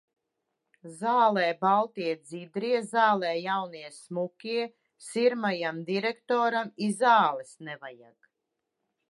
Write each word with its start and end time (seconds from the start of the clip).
Zālē 1.01 1.43
baltie 1.65 2.15
dzidrie, 2.21 2.79
zālē 2.93 3.35
jaunie 3.41 3.93
smukie, 3.99 4.65
sirmajam 5.11 5.85
direktoram 5.93 6.75
i 6.89 6.91
zāles 7.05 7.55
nevajag. 7.71 8.33